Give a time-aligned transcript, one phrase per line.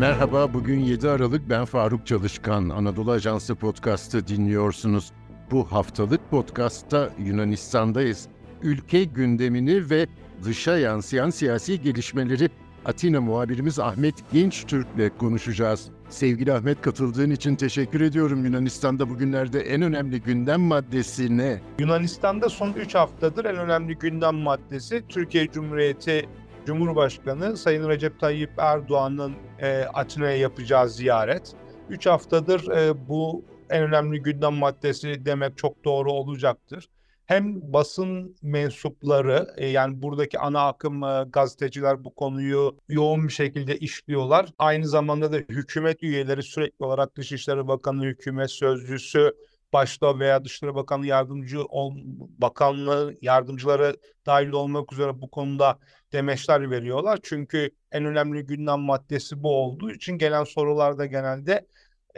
[0.00, 2.68] Merhaba, bugün 7 Aralık ben Faruk Çalışkan.
[2.68, 5.12] Anadolu Ajansı Podcast'ı dinliyorsunuz.
[5.50, 8.28] Bu haftalık podcast'ta Yunanistan'dayız.
[8.62, 10.06] Ülke gündemini ve
[10.44, 12.48] dışa yansıyan siyasi gelişmeleri
[12.84, 15.88] Atina muhabirimiz Ahmet Genç Türk'le konuşacağız.
[16.08, 18.44] Sevgili Ahmet katıldığın için teşekkür ediyorum.
[18.44, 21.60] Yunanistan'da bugünlerde en önemli gündem maddesi ne?
[21.78, 26.28] Yunanistan'da son 3 haftadır en önemli gündem maddesi Türkiye Cumhuriyeti
[26.66, 31.54] Cumhurbaşkanı Sayın Recep Tayyip Erdoğan'ın e, Atina'ya yapacağı ziyaret.
[31.90, 36.88] 3 haftadır e, bu en önemli gündem maddesi demek çok doğru olacaktır.
[37.26, 43.76] Hem basın mensupları e, yani buradaki ana akım e, gazeteciler bu konuyu yoğun bir şekilde
[43.78, 44.46] işliyorlar.
[44.58, 49.32] Aynı zamanda da hükümet üyeleri sürekli olarak Dışişleri Bakanı, hükümet sözcüsü,
[49.72, 51.94] başta veya Dışişleri Bakanı yardımcı ol,
[52.38, 53.96] bakanlığı yardımcıları
[54.26, 55.78] dahil olmak üzere bu konuda
[56.12, 57.18] demeçler veriyorlar.
[57.22, 61.66] Çünkü en önemli gündem maddesi bu olduğu için gelen sorularda genelde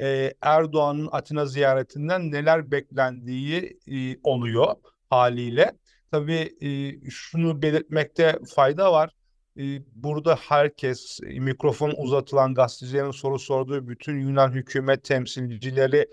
[0.00, 4.75] e, Erdoğan'ın Atina ziyaretinden neler beklendiği e, oluyor
[5.11, 5.72] haliyle.
[6.11, 6.70] Tabii e,
[7.11, 9.11] şunu belirtmekte fayda var.
[9.59, 9.62] E,
[9.94, 16.06] burada herkes e, mikrofon uzatılan gazetecilerin soru sorduğu bütün Yunan hükümet temsilcileri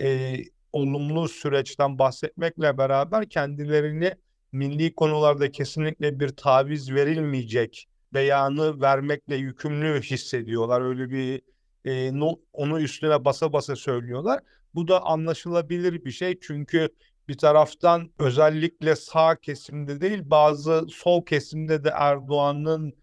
[0.00, 0.36] e,
[0.76, 4.14] olumlu süreçten bahsetmekle beraber kendilerini
[4.52, 10.80] milli konularda kesinlikle bir taviz verilmeyecek beyanı vermekle yükümlü hissediyorlar.
[10.80, 11.42] Öyle bir
[11.84, 12.12] e,
[12.52, 14.40] onu üstüne basa basa söylüyorlar.
[14.74, 16.88] Bu da anlaşılabilir bir şey çünkü
[17.28, 22.94] bir taraftan özellikle sağ kesimde değil bazı sol kesimde de Erdoğan'ın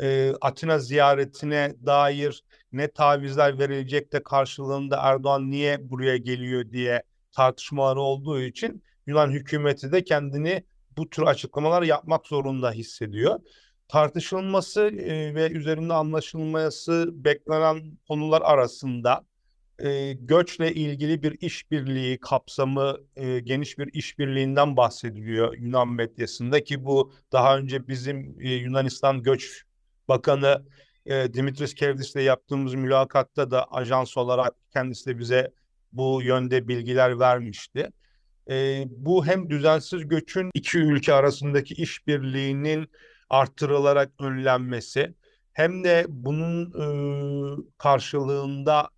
[0.00, 8.00] e, Atina ziyaretine dair ne tavizler verilecek de karşılığında Erdoğan niye buraya geliyor diye tartışmaları
[8.00, 10.64] olduğu için Yunan hükümeti de kendini
[10.96, 13.40] bu tür açıklamalar yapmak zorunda hissediyor.
[13.88, 19.24] Tartışılması e, ve üzerinde anlaşılması beklenen konular arasında
[19.78, 27.12] e, göçle ilgili bir işbirliği kapsamı e, geniş bir işbirliğinden bahsediliyor Yunan medyasında ki bu
[27.32, 29.64] daha önce bizim Yunanistan Göç
[30.08, 30.64] Bakanı
[31.06, 35.52] e, Dimitris Kevdis'le yaptığımız mülakatta da ajans olarak kendisi de bize
[35.92, 37.90] bu yönde bilgiler vermişti.
[38.50, 42.90] E, bu hem düzensiz göçün iki ülke arasındaki işbirliğinin
[43.30, 45.14] artırılarak önlenmesi
[45.52, 46.86] hem de bunun e,
[47.78, 48.90] karşılığında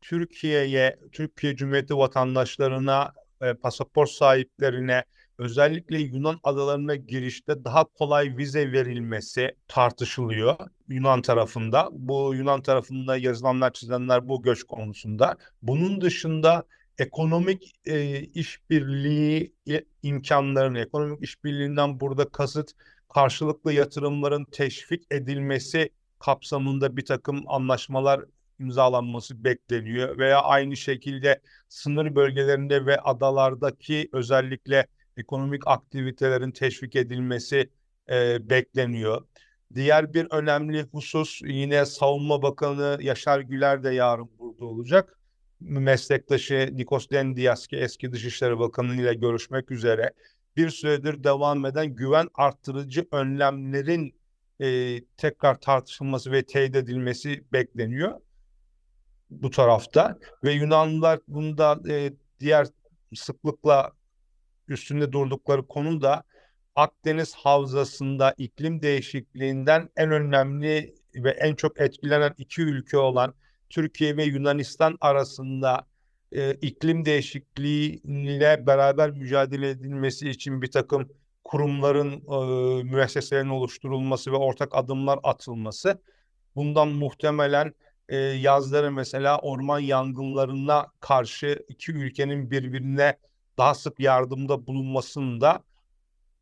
[0.00, 5.04] Türkiye'ye, Türkiye Cumhuriyeti vatandaşlarına, e, pasaport sahiplerine
[5.38, 10.56] özellikle Yunan adalarına girişte daha kolay vize verilmesi tartışılıyor
[10.88, 11.88] Yunan tarafında.
[11.92, 15.36] Bu Yunan tarafında yazılanlar çizenler bu göç konusunda.
[15.62, 16.64] Bunun dışında
[16.98, 19.54] ekonomik e, işbirliği
[20.02, 22.70] imkanlarını, ekonomik işbirliğinden burada kasıt
[23.14, 28.24] karşılıklı yatırımların teşvik edilmesi kapsamında bir takım anlaşmalar
[28.60, 34.86] imzalanması bekleniyor veya aynı şekilde sınır bölgelerinde ve adalardaki özellikle
[35.18, 37.70] ekonomik aktivitelerin teşvik edilmesi
[38.10, 39.26] e, bekleniyor.
[39.74, 45.18] Diğer bir önemli husus yine Savunma Bakanı Yaşar Güler de yarın burada olacak.
[45.60, 50.12] Meslektaşı Nikos Dendias ki eski Dışişleri Bakanı ile görüşmek üzere
[50.56, 54.14] bir süredir devam eden güven arttırıcı önlemlerin
[54.60, 58.20] e, tekrar tartışılması ve teyit edilmesi bekleniyor
[59.30, 62.66] bu tarafta ve Yunanlılar bunda e, diğer
[63.14, 63.92] sıklıkla
[64.70, 66.22] üstünde durdukları konu da
[66.76, 73.34] Akdeniz Havzası'nda iklim değişikliğinden en önemli ve en çok etkilenen iki ülke olan
[73.70, 75.86] Türkiye ve Yunanistan arasında
[76.32, 81.08] e, iklim değişikliğiyle beraber mücadele edilmesi için bir takım
[81.44, 86.02] kurumların, e, müesseselerin oluşturulması ve ortak adımlar atılması.
[86.56, 87.74] Bundan muhtemelen
[88.08, 93.16] e, yazları mesela orman yangınlarına karşı iki ülkenin birbirine
[93.58, 95.62] daha sık yardımda bulunmasında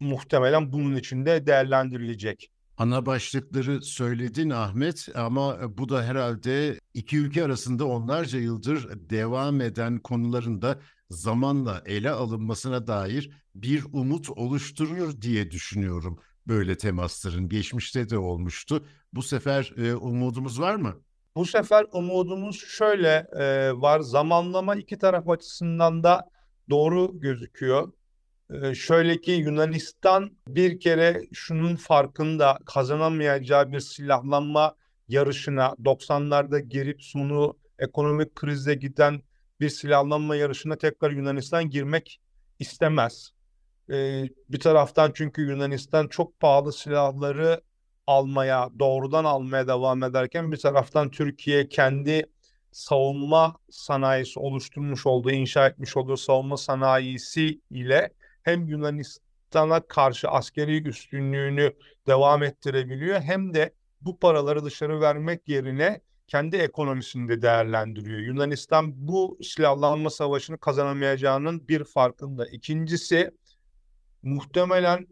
[0.00, 2.50] muhtemelen bunun içinde değerlendirilecek.
[2.78, 9.98] Ana başlıkları söyledin Ahmet ama bu da herhalde iki ülke arasında onlarca yıldır devam eden
[9.98, 10.78] konuların da
[11.10, 16.18] zamanla ele alınmasına dair bir umut oluşturur diye düşünüyorum.
[16.48, 18.84] Böyle temasların geçmişte de olmuştu.
[19.12, 20.96] Bu sefer e, umudumuz var mı?
[21.36, 24.00] Bu sefer umudumuz şöyle e, var.
[24.00, 26.30] Zamanlama iki taraf açısından da
[26.70, 27.92] doğru gözüküyor.
[28.50, 34.76] E, şöyle ki Yunanistan bir kere şunun farkında kazanamayacağı bir silahlanma
[35.08, 39.22] yarışına 90'larda girip sonu ekonomik krize giden
[39.60, 42.20] bir silahlanma yarışına tekrar Yunanistan girmek
[42.58, 43.30] istemez.
[43.90, 47.60] E, bir taraftan çünkü Yunanistan çok pahalı silahları
[48.06, 52.26] almaya, doğrudan almaya devam ederken bir taraftan Türkiye kendi
[52.76, 58.10] savunma sanayisi oluşturmuş olduğu, inşa etmiş olduğu savunma sanayisi ile
[58.42, 61.72] hem Yunanistan'a karşı askeri üstünlüğünü
[62.06, 68.18] devam ettirebiliyor hem de bu paraları dışarı vermek yerine kendi ekonomisini de değerlendiriyor.
[68.18, 72.46] Yunanistan bu silahlanma savaşını kazanamayacağının bir farkında.
[72.46, 73.30] İkincisi
[74.22, 75.06] muhtemelen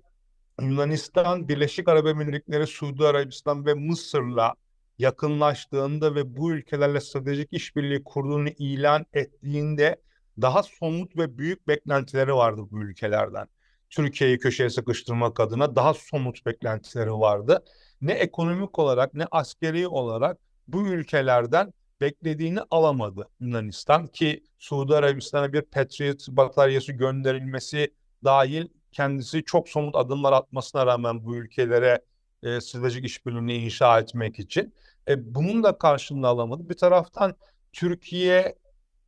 [0.61, 4.55] Yunanistan, Birleşik Arap Emirlikleri, Suudi Arabistan ve Mısır'la
[4.99, 10.03] yakınlaştığında ve bu ülkelerle stratejik işbirliği kurduğunu ilan ettiğinde
[10.41, 13.49] daha somut ve büyük beklentileri vardı bu ülkelerden.
[13.91, 17.65] Türkiye'yi köşeye sıkıştırmak adına daha somut beklentileri vardı.
[18.01, 20.39] Ne ekonomik olarak ne askeri olarak
[20.69, 27.95] bu ülkelerden beklediğini alamadı Yunanistan ki Suudi Arabistan'a bir Patriot bataryası gönderilmesi
[28.25, 32.01] dahil kendisi çok somut adımlar atmasına rağmen bu ülkelere
[32.45, 34.75] e, stratejik işbirliğini inşa etmek için.
[35.09, 36.69] E, bunun da karşılığını alamadı.
[36.69, 37.35] Bir taraftan
[37.73, 38.55] Türkiye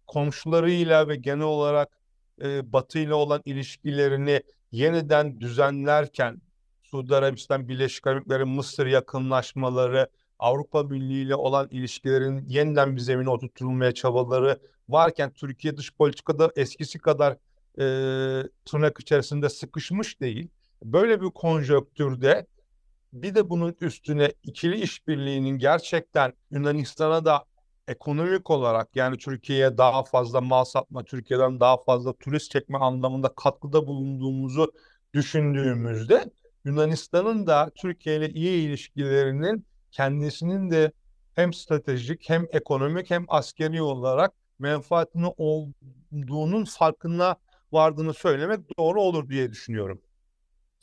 [0.06, 1.88] komşularıyla ve genel olarak
[2.43, 4.43] e, Batı ile olan ilişkilerini
[4.73, 6.41] yeniden düzenlerken
[6.83, 13.93] Suudi Arabistan, Birleşik Arap Mısır yakınlaşmaları, Avrupa Birliği ile olan ilişkilerin yeniden bir zemine oturtulmaya
[13.93, 17.33] çabaları varken Türkiye dış politikada eskisi kadar
[17.79, 17.87] e,
[18.65, 20.49] tırnak içerisinde sıkışmış değil.
[20.83, 22.47] Böyle bir konjöktürde
[23.12, 27.44] bir de bunun üstüne ikili işbirliğinin gerçekten Yunanistan'a da
[27.88, 33.87] ekonomik olarak yani Türkiye'ye daha fazla mal satma, Türkiye'den daha fazla turist çekme anlamında katkıda
[33.87, 34.73] bulunduğumuzu
[35.14, 36.31] düşündüğümüzde
[36.64, 40.93] Yunanistan'ın da Türkiye ile iyi ilişkilerinin kendisinin de
[41.35, 47.37] hem stratejik hem ekonomik hem askeri olarak menfaatini olduğunun farkına
[47.73, 50.00] vardığını söylemek doğru olur diye düşünüyorum.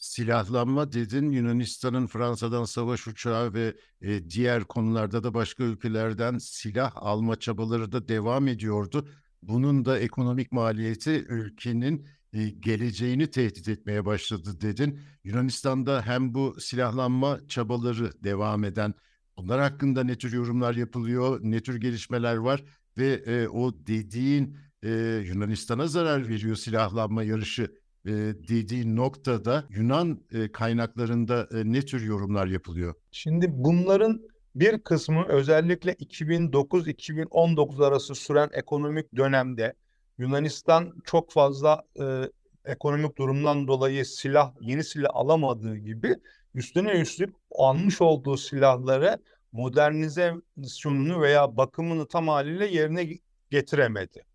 [0.03, 7.39] Silahlanma dedin Yunanistan'ın Fransa'dan savaş uçağı ve e, diğer konularda da başka ülkelerden silah alma
[7.39, 9.07] çabaları da devam ediyordu.
[9.41, 14.99] Bunun da ekonomik maliyeti ülkenin e, geleceğini tehdit etmeye başladı dedin.
[15.23, 18.93] Yunanistan'da hem bu silahlanma çabaları devam eden
[19.37, 22.63] bunlar hakkında ne tür yorumlar yapılıyor, ne tür gelişmeler var
[22.97, 24.89] ve e, o dediğin e,
[25.25, 28.11] Yunanistan'a zarar veriyor silahlanma yarışı e,
[28.47, 32.95] dediği noktada Yunan e, kaynaklarında e, ne tür yorumlar yapılıyor?
[33.11, 34.21] Şimdi bunların
[34.55, 39.73] bir kısmı özellikle 2009-2019 arası süren ekonomik dönemde
[40.17, 42.29] Yunanistan çok fazla e,
[42.65, 46.15] ekonomik durumdan dolayı silah, yeni silah alamadığı gibi
[46.55, 49.17] üstüne üstlük almış olduğu silahları
[49.51, 53.09] modernizasyonunu veya bakımını tam haliyle yerine
[53.51, 54.25] getiremedi.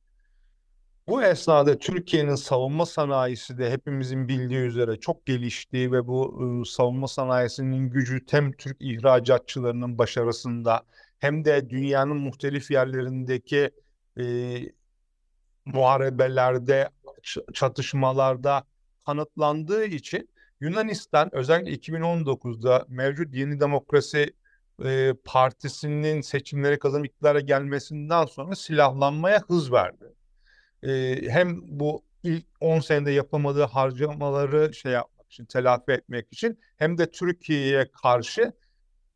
[1.09, 7.09] Bu esnada Türkiye'nin savunma sanayisi de hepimizin bildiği üzere çok geliştiği ve bu e, savunma
[7.09, 10.83] sanayisinin gücü hem Türk ihracatçılarının başarısında
[11.19, 13.71] hem de dünyanın muhtelif yerlerindeki
[14.21, 14.25] e,
[15.65, 16.89] muharebelerde,
[17.55, 18.65] çatışmalarda
[19.07, 20.29] kanıtlandığı için
[20.61, 24.35] Yunanistan özellikle 2019'da mevcut Yeni Demokrasi
[24.85, 30.18] e, Partisi'nin seçimleri kazanıp iktidara gelmesinden sonra silahlanmaya hız verdi.
[30.83, 36.99] E, hem bu ilk 10 senede yapamadığı harcamaları şey yapmak için, telafi etmek için hem
[36.99, 38.53] de Türkiye'ye karşı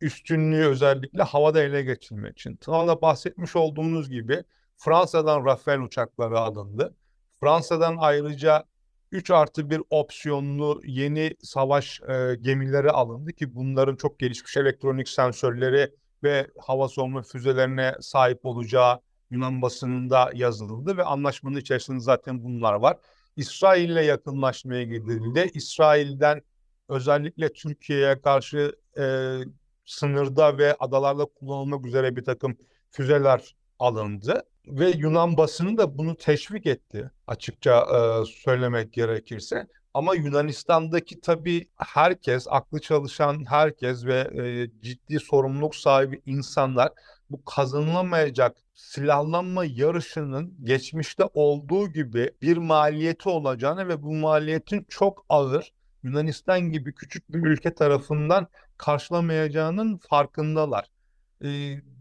[0.00, 2.56] üstünlüğü özellikle havada ele geçirmek için.
[2.56, 4.44] Tam da bahsetmiş olduğumuz gibi
[4.77, 6.96] Fransa'dan Rafael uçakları alındı.
[7.41, 8.65] Fransa'dan ayrıca
[9.13, 15.94] 3 artı 1 opsiyonlu yeni savaş e, gemileri alındı ki bunların çok gelişmiş elektronik sensörleri
[16.22, 19.01] ve hava savunma füzelerine sahip olacağı
[19.32, 22.96] Yunan basınında yazıldı ve anlaşmanın içerisinde zaten bunlar var.
[23.36, 25.51] İsrail ile yakınlaşmaya gidildi.
[25.55, 26.43] İsrail'den
[26.89, 29.36] özellikle Türkiye'ye karşı e,
[29.84, 32.56] sınırda ve adalarda kullanılmak üzere bir takım
[32.91, 39.67] füzeler alındı ve Yunan basını da bunu teşvik etti açıkça e, söylemek gerekirse.
[39.94, 46.93] Ama Yunanistan'daki tabii herkes, aklı çalışan herkes ve e, ciddi sorumluluk sahibi insanlar
[47.31, 55.72] bu kazanılamayacak silahlanma yarışının geçmişte olduğu gibi bir maliyeti olacağını ve bu maliyetin çok ağır
[56.03, 58.46] Yunanistan gibi küçük bir ülke tarafından
[58.79, 60.93] karşılamayacağının farkındalar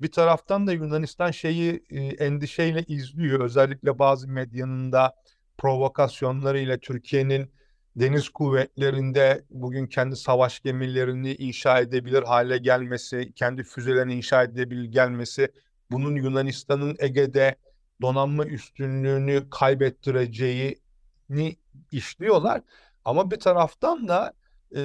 [0.01, 1.83] bir taraftan da Yunanistan şeyi
[2.19, 3.39] endişeyle izliyor.
[3.39, 5.15] Özellikle bazı medyanın da
[5.57, 7.51] provokasyonlarıyla Türkiye'nin
[7.95, 15.51] deniz kuvvetlerinde bugün kendi savaş gemilerini inşa edebilir hale gelmesi, kendi füzelerini inşa edebilir gelmesi,
[15.91, 17.55] bunun Yunanistan'ın Ege'de
[18.01, 21.57] donanma üstünlüğünü kaybettireceğini
[21.91, 22.62] işliyorlar.
[23.05, 24.33] Ama bir taraftan da
[24.71, 24.81] e,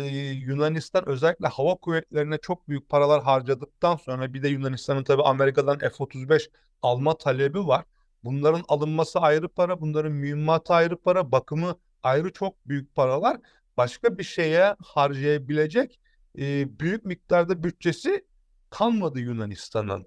[0.46, 6.50] Yunanistan özellikle hava kuvvetlerine çok büyük paralar harcadıktan sonra bir de Yunanistan'ın tabii Amerika'dan F-35
[6.82, 7.84] alma talebi var.
[8.25, 13.40] Bunların alınması ayrı para, bunların mühimmatı ayrı para, bakımı ayrı çok büyük paralar.
[13.76, 16.00] Başka bir şeye harcayabilecek
[16.38, 18.25] e, büyük miktarda bütçesi
[18.70, 20.06] kalmadı Yunanistan'ın.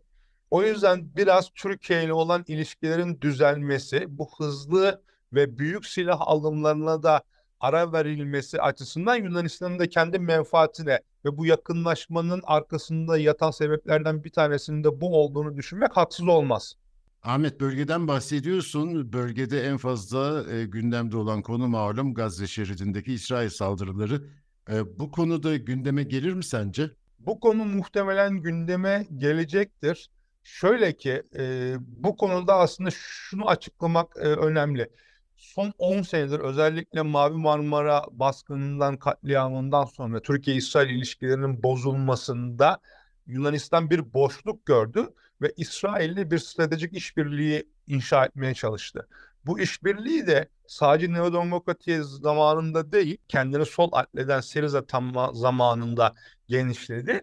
[0.51, 5.03] O yüzden biraz Türkiye ile olan ilişkilerin düzelmesi, bu hızlı
[5.33, 7.23] ve büyük silah alımlarına da
[7.59, 14.83] ara verilmesi açısından Yunanistan'ın da kendi menfaatine ve bu yakınlaşmanın arkasında yatan sebeplerden bir tanesinin
[14.83, 16.75] de bu olduğunu düşünmek haksız olmaz.
[17.23, 19.13] Ahmet bölgeden bahsediyorsun.
[19.13, 24.23] Bölgede en fazla e, gündemde olan konu malum Gazze şeridindeki İsrail saldırıları.
[24.71, 26.91] E, bu konuda gündeme gelir mi sence?
[27.19, 30.09] Bu konu muhtemelen gündeme gelecektir.
[30.43, 34.89] Şöyle ki e, bu konuda aslında şunu açıklamak e, önemli.
[35.35, 42.79] Son 10 senedir özellikle Mavi Marmara baskınından, katliamından sonra Türkiye-İsrail ilişkilerinin bozulmasında
[43.27, 45.09] Yunanistan bir boşluk gördü
[45.41, 49.07] ve İsrail'le bir stratejik işbirliği inşa etmeye çalıştı.
[49.45, 56.15] Bu işbirliği de sadece neodemokratiye zamanında değil, kendini sol atleden Siriza tam zamanında
[56.47, 57.21] genişledi.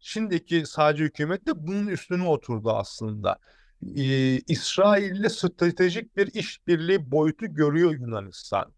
[0.00, 3.38] Şimdiki sadece hükümet de bunun üstüne oturdu aslında.
[3.96, 8.72] Ee, İsrail'le stratejik bir işbirliği boyutu görüyor Yunanistan.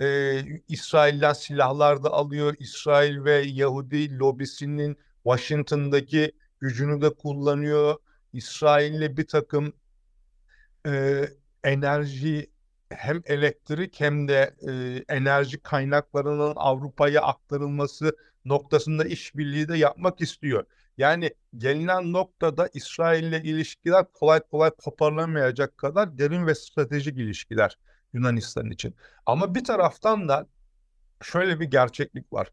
[0.00, 2.54] Ee, İsrail'den silahlar da alıyor.
[2.58, 7.96] İsrail ve Yahudi lobisinin Washington'daki gücünü de kullanıyor.
[8.32, 9.72] İsrail'le bir takım
[10.86, 11.24] e,
[11.64, 12.50] enerji
[12.90, 20.64] hem elektrik hem de e, enerji kaynaklarının Avrupa'ya aktarılması noktasında işbirliği de yapmak istiyor.
[20.98, 27.78] Yani gelinen noktada İsrail ile ilişkiler kolay kolay koparılamayacak kadar derin ve stratejik ilişkiler
[28.12, 28.94] Yunanistan için.
[29.26, 30.46] Ama bir taraftan da
[31.22, 32.48] şöyle bir gerçeklik var.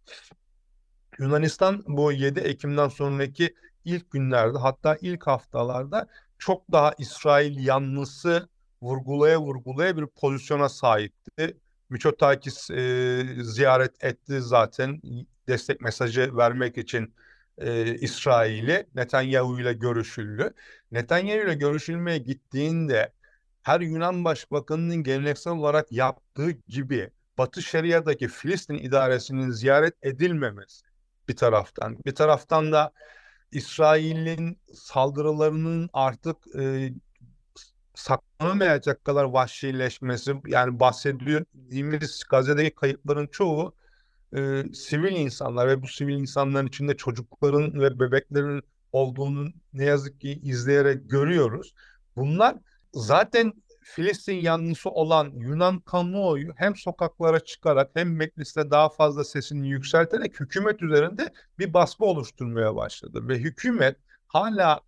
[1.19, 3.55] Yunanistan bu 7 Ekim'den sonraki
[3.87, 6.07] ilk günlerde hatta ilk haftalarda
[6.39, 8.49] çok daha İsrail yanlısı
[8.81, 11.57] vurgulaya vurgulaya bir pozisyona sahipti.
[11.89, 15.01] Miçotakis e, ziyaret etti zaten
[15.47, 17.13] destek mesajı vermek için
[17.57, 20.53] e, İsrail'i Netanyahu ile görüşüldü.
[20.91, 23.13] Netanyahu ile görüşülmeye gittiğinde
[23.63, 30.85] her Yunan başbakanının geleneksel olarak yaptığı gibi Batı Şeria'daki Filistin idaresinin ziyaret edilmemesi
[31.27, 31.97] bir taraftan.
[32.05, 32.91] Bir taraftan da
[33.51, 36.93] İsrail'in saldırılarının artık e,
[37.95, 43.75] saklanamayacak kadar vahşileşmesi yani bahsettiğimiz Gazze'deki kayıpların çoğu
[44.35, 50.39] e, sivil insanlar ve bu sivil insanların içinde çocukların ve bebeklerin olduğunu ne yazık ki
[50.43, 51.73] izleyerek görüyoruz.
[52.15, 52.55] Bunlar
[52.93, 53.53] zaten
[53.95, 60.81] Filistin yanlısı olan Yunan kamuoyu hem sokaklara çıkarak hem mecliste daha fazla sesini yükselterek hükümet
[60.81, 63.27] üzerinde bir baskı oluşturmaya başladı.
[63.27, 64.81] Ve hükümet hala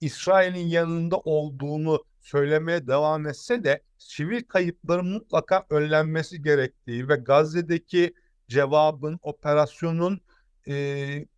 [0.00, 8.14] İsrail'in yanında olduğunu söylemeye devam etse de sivil kayıpların mutlaka önlenmesi gerektiği ve Gazze'deki
[8.48, 10.20] cevabın, operasyonun
[10.68, 10.74] e,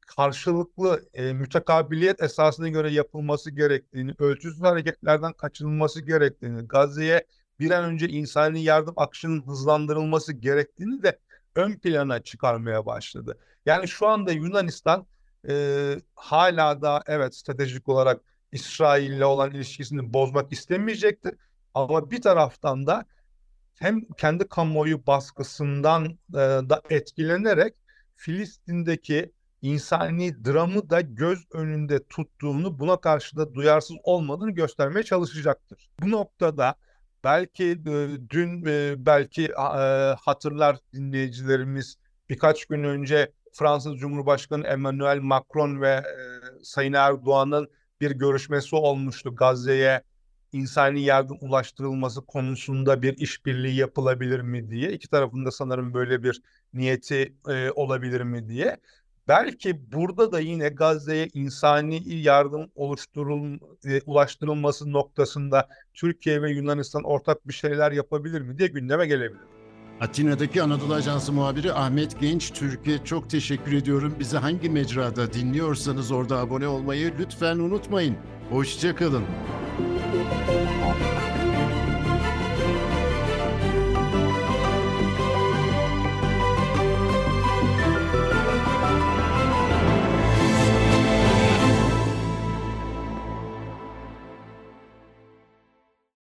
[0.06, 7.26] karşılıklı e, mütekabiliyet esasına göre yapılması gerektiğini, ölçüsüz hareketlerden kaçınılması gerektiğini, Gazze'ye
[7.61, 11.18] bir an önce insani yardım akışının hızlandırılması gerektiğini de
[11.54, 13.38] ön plana çıkarmaya başladı.
[13.66, 15.06] Yani şu anda Yunanistan
[15.49, 18.20] e, hala da evet stratejik olarak
[18.52, 21.34] İsrail ile olan ilişkisini bozmak istemeyecektir.
[21.75, 23.04] Ama bir taraftan da
[23.75, 27.75] hem kendi kamuoyu baskısından e, da etkilenerek
[28.16, 29.32] Filistin'deki
[29.64, 35.88] insani dramı da göz önünde tuttuğunu, buna karşı da duyarsız olmadığını göstermeye çalışacaktır.
[36.02, 36.75] Bu noktada
[37.25, 41.97] belki e, dün e, belki e, hatırlar dinleyicilerimiz
[42.28, 46.02] birkaç gün önce Fransız Cumhurbaşkanı Emmanuel Macron ve
[46.62, 47.68] Sayın Erdoğan'ın
[48.00, 50.02] bir görüşmesi olmuştu Gazze'ye
[50.52, 54.92] insani yardım ulaştırılması konusunda bir işbirliği yapılabilir mi diye.
[54.92, 56.40] İki tarafında sanırım böyle bir
[56.75, 58.76] niyeti e, olabilir mi diye.
[59.28, 67.49] Belki burada da yine Gazze'ye insani yardım oluşturul e, ulaştırılması noktasında Türkiye ve Yunanistan ortak
[67.49, 69.40] bir şeyler yapabilir mi diye gündeme gelebilir.
[70.00, 74.14] Atina'daki Anadolu Ajansı muhabiri Ahmet Genç Türkiye çok teşekkür ediyorum.
[74.19, 78.16] Bizi hangi mecrada dinliyorsanız orada abone olmayı lütfen unutmayın.
[78.50, 79.25] Hoşçakalın.